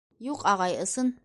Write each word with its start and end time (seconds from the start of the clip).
—Юҡ, 0.29 0.41
ағай, 0.53 0.79
ысын. 0.87 1.17